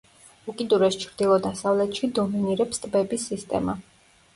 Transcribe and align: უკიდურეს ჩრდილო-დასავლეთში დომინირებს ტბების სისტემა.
უკიდურეს 0.53 0.97
ჩრდილო-დასავლეთში 1.03 2.13
დომინირებს 2.19 2.87
ტბების 2.87 3.33
სისტემა. 3.33 3.83